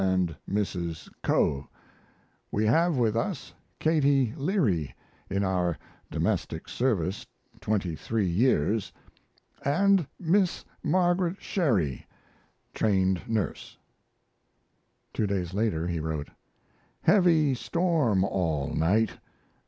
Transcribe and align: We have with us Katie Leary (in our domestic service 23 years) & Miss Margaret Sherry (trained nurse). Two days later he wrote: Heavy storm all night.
We 2.51 2.65
have 2.65 2.97
with 2.97 3.15
us 3.15 3.53
Katie 3.77 4.33
Leary 4.35 4.95
(in 5.29 5.43
our 5.43 5.77
domestic 6.09 6.67
service 6.67 7.27
23 7.59 8.25
years) 8.27 8.91
& 9.65 10.07
Miss 10.19 10.65
Margaret 10.81 11.39
Sherry 11.39 12.07
(trained 12.73 13.29
nurse). 13.29 13.77
Two 15.13 15.27
days 15.27 15.53
later 15.53 15.85
he 15.85 15.99
wrote: 15.99 16.29
Heavy 17.03 17.53
storm 17.53 18.23
all 18.23 18.73
night. 18.73 19.19